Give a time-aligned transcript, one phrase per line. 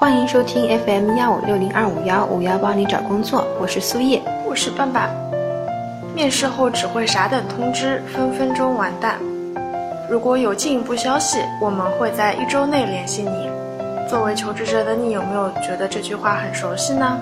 [0.00, 5.10] 欢迎收听 FM 幺五六零二五幺五幺帮你找工作，我是苏叶，我是半半。
[6.14, 9.18] 面试后只会傻等通知，分分钟完蛋。
[10.08, 13.50] 如果有进一步消息，我们会在一周内联系你。
[14.08, 17.18] 作为求职者的你，有没有觉得这句话很熟悉呢？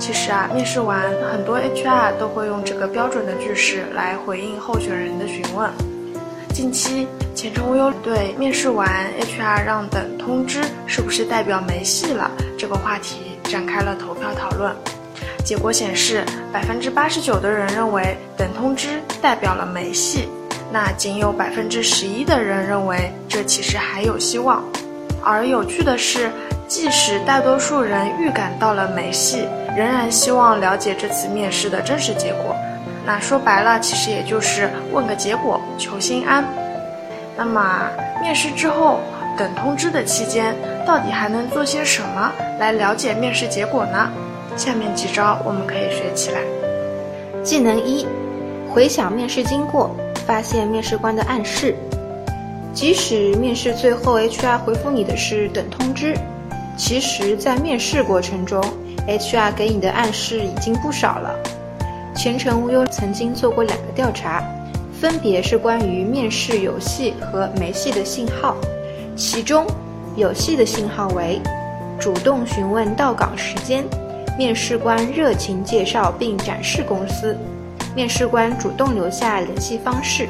[0.00, 5.70] 其实啊，面试完，很多 HR 都会用这个标准的句式来回应候选人的询问。
[6.60, 8.86] 近期，前程无忧对面试完
[9.18, 14.70] HR 让等通知是不是代表没戏了这个话题展开了投票讨论。
[15.42, 16.22] 结果显示，
[16.52, 20.28] 百分之八十九的人认为等通知代表了没戏，
[20.70, 24.62] 那仅有百分之十一的人认为这其实还有希望。
[25.24, 26.30] 而有趣的是，
[26.68, 29.48] 即使大多数人预感到了没戏。
[29.74, 32.54] 仍然希望了解这次面试的真实结果，
[33.06, 36.44] 那说白了，其实也就是问个结果，求心安。
[37.40, 37.88] 那么
[38.20, 39.00] 面试之后
[39.34, 40.54] 等通知的期间，
[40.86, 44.10] 到底还能做些什么来了解面试结果呢？
[44.58, 46.42] 下面几招我们可以学起来。
[47.42, 48.06] 技能一：
[48.70, 51.74] 回想面试经过，发现面试官的暗示。
[52.74, 56.14] 即使面试最后 HR 回复你的是等通知，
[56.76, 58.62] 其实，在面试过程中。
[59.08, 61.34] HR 给你的暗示已经不少了。
[62.14, 64.44] 前程无忧曾经做过两个调查，
[65.00, 68.54] 分别是关于面试有戏和没戏的信号。
[69.16, 69.66] 其中，
[70.14, 71.40] 有戏的信号为：
[71.98, 73.82] 主动询问到岗时间，
[74.36, 77.34] 面试官热情介绍并展示公司，
[77.96, 80.28] 面试官主动留下联系方式，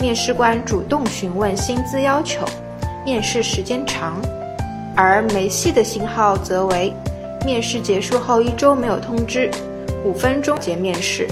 [0.00, 2.44] 面试官主动询问薪资要求，
[3.04, 4.20] 面试时间长。
[4.96, 6.92] 而没戏的信号则为。
[7.46, 9.48] 面试结束后一周没有通知，
[10.04, 11.26] 五分钟结面试，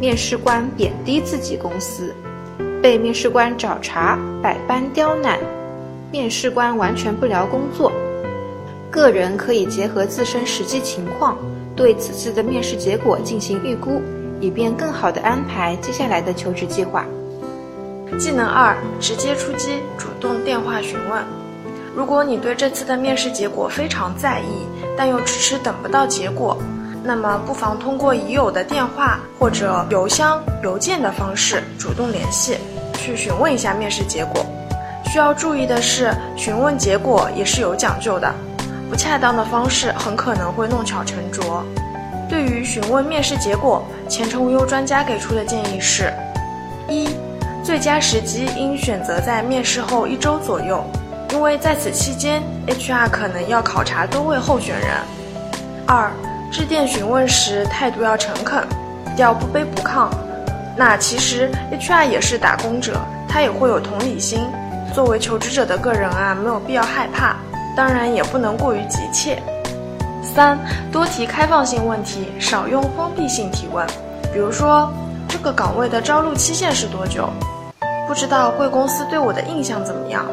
[0.00, 2.14] 面试官贬低自己公司，
[2.82, 5.38] 被面试官找茬，百般刁难，
[6.10, 7.90] 面试官完全不聊工作。
[8.90, 11.36] 个人可以结合自身实际情况，
[11.74, 14.02] 对此次的面试结果进行预估，
[14.40, 17.04] 以便更好的安排接下来的求职计划。
[18.18, 21.22] 技能二：直接出击，主动电话询问。
[21.96, 24.66] 如果你对这次的面试结果非常在意，
[24.96, 26.56] 但又迟迟等不到结果，
[27.06, 32.56] 那么不妨通过已有的电话或者邮箱、邮件的方式主动联系，
[32.94, 34.44] 去询问一下面试结果。
[35.04, 38.34] 需要注意的是，询问结果也是有讲究的，
[38.88, 41.62] 不恰当的方式很可能会弄巧成拙。
[42.26, 46.10] 对于询问面试结果，前程无忧专家给出的建议是：
[46.88, 47.10] 一、
[47.62, 50.82] 最佳时机应选择在面试后一周左右。
[51.32, 54.88] 因为在此期间，HR 可能要考察多位候选人。
[55.86, 56.10] 二，
[56.54, 58.62] 致电询问时态度要诚恳，
[59.16, 60.08] 要不卑不亢。
[60.76, 62.92] 那其实 HR 也是打工者，
[63.28, 64.38] 他也会有同理心。
[64.94, 67.34] 作为求职者的个人啊，没有必要害怕，
[67.76, 69.42] 当然也不能过于急切。
[70.22, 70.56] 三，
[70.92, 73.84] 多提开放性问题，少用封闭性提问。
[74.32, 74.88] 比如说，
[75.28, 77.28] 这个岗位的招录期限是多久？
[78.06, 80.24] 不知道贵公司对我的印象怎么样？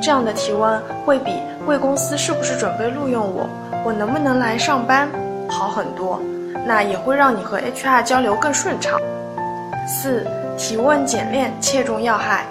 [0.00, 1.32] 这样的提问会比
[1.66, 3.48] 贵公司是不是准备录用我，
[3.84, 5.08] 我能不能来上班
[5.54, 6.20] 好很多，
[6.66, 9.00] 那也会让你和 HR 交流更顺畅。
[9.86, 10.26] 四、
[10.58, 12.44] 提问简练，切中要害。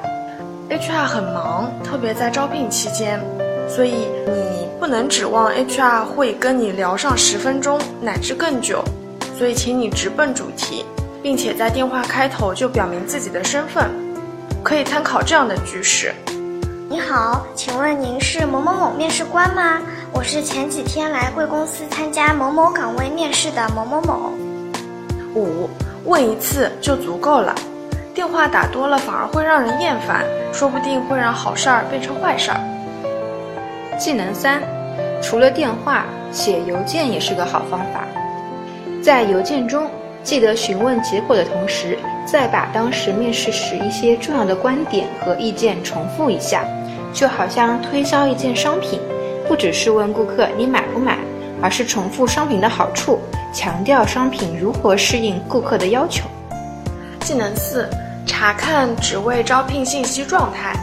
[0.70, 3.20] HR 很忙，特别在招聘期间，
[3.68, 8.82] 所以你不能指望 HR 会跟你聊上十分钟乃至更久，
[9.38, 10.86] 所以请你直奔主题，
[11.22, 13.92] 并且在电话开头就表明自己的身份，
[14.64, 16.14] 可以参考这样的句式。
[16.90, 19.82] 你好，请问您是某某某面试官吗？
[20.14, 24.32] 我是前几天来贵公司参加某某岗位面试的某某某。
[25.34, 25.68] 五，
[26.06, 27.54] 问一次就足够了，
[28.14, 32.60] 电话打多了反而会让人厌烦，说不定会让好事儿变成坏事儿。
[33.98, 34.62] 技能三，
[35.22, 38.06] 除了电话，写邮件也是个好方法。
[39.02, 39.90] 在邮件中，
[40.24, 46.64] 记得询问结果的同时，再把当时面试时一些重要的观点和意见重复一下。
[47.12, 49.00] 就好像推销一件商品，
[49.48, 51.18] 不只是问顾客你买不买，
[51.62, 53.20] 而是重复商品的好处，
[53.54, 56.26] 强调商品如何适应顾客的要求。
[57.22, 57.90] 技能四：
[58.26, 60.74] 查看职位招聘信息状态。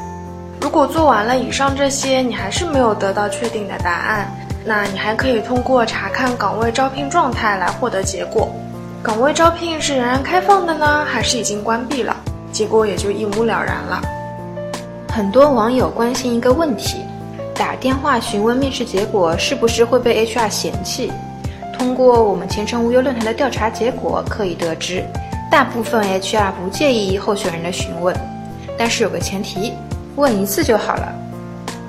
[0.61, 4.31] 如果做完了以上这些，你还是没有得到确定的答案，
[4.65, 8.49] 那你还可以通过查看岗位招聘状态来获得结果。
[9.03, 12.15] 岗位招聘是仍然开放的呢，还是已经关闭了？
[12.53, 14.03] 结果也就一目了然了。
[15.11, 16.99] 很多网友关心一个问题：
[17.61, 21.13] 打电话询问面试结果是不是会被 HR 嫌弃？
[21.77, 25.05] 通过我们前程无忧论坛的调查结果可以得知，
[25.51, 28.17] 大部分 HR 不介意候选人的询问，
[28.79, 29.75] 但是有个前提，
[30.17, 31.13] 问一次就好了。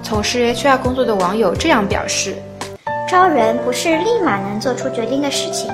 [0.04, 2.36] 从事 HR 工作的网友这样表示：
[3.10, 5.72] 招人不是立马能做出决定的事情，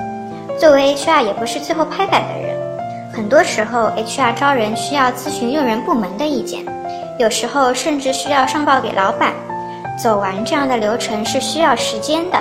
[0.60, 2.56] 作为 HR 也不是最后拍板的人。
[3.12, 6.64] 很多时候，HR 招人需要咨询用人部门的意见，
[7.18, 9.32] 有时候甚至需要上报给老板。
[10.00, 12.40] 走完这样的流程是需要时间的，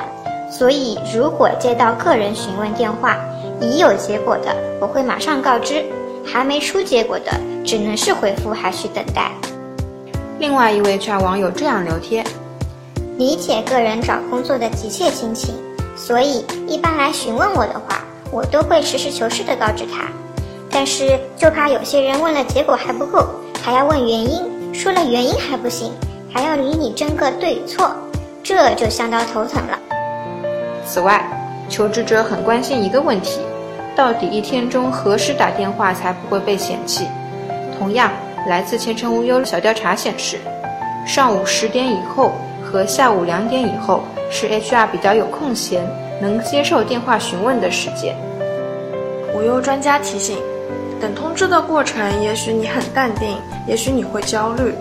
[0.52, 3.18] 所以如果接到个人询问电话，
[3.60, 5.82] 已有结果的，我会马上告知；
[6.24, 7.32] 还没出结果的，
[7.66, 9.32] 只能是回复还需等待。
[10.38, 12.24] 另外一位 HR 网友这样留贴：
[13.18, 15.56] 理解个人找工作的急切心情，
[15.96, 20.08] 所以一般来询问我的话，我都会实事求是的告知他。
[20.70, 23.26] 但是就怕有些人问了结果还不够，
[23.64, 25.92] 还要问原因，说了原因还不行，
[26.30, 27.92] 还要与你争个对错，
[28.44, 29.80] 这就相当头疼了。
[30.86, 31.26] 此外，
[31.70, 33.40] 求职者很关心一个问题：
[33.96, 37.08] 到底一天中何时打电话才不会被嫌弃？
[37.78, 38.12] 同样，
[38.48, 40.38] 来自前程无忧小调查显示，
[41.06, 42.34] 上午十点以后
[42.64, 45.86] 和下午两点以后是 HR 比较有空闲、
[46.22, 48.16] 能接受电话询问的时间。
[49.36, 50.38] 无忧专家提醒。
[51.00, 53.38] 等通知的过程，也许你很淡定，
[53.68, 54.74] 也许你会焦虑，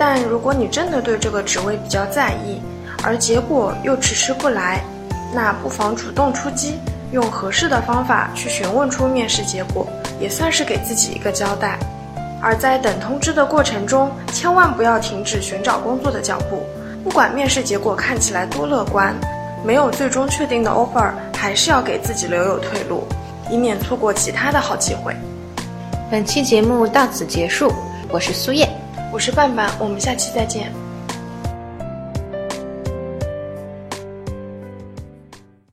[0.00, 2.58] 但如果你真的对这个职位比较在意，
[3.02, 4.82] 而结果又迟迟不来，
[5.34, 6.78] 那不妨主动出击，
[7.12, 9.86] 用合适的方法去询问出面试结果，
[10.18, 11.78] 也算是给自己一个交代。
[12.40, 16.62] 而在等通知的过程中，千万不要停止寻找工作的脚步，
[17.04, 19.14] 不管面试结果看起来多乐观，
[19.62, 23.04] 没有最终确定的 offer，还是要给自己留有退路，
[23.50, 25.14] 以免错过其他的好机会。
[26.10, 27.70] 本期节目到此结束，
[28.08, 28.66] 我是苏叶，
[29.20, 30.72] 我是伴伴，我们下期再见。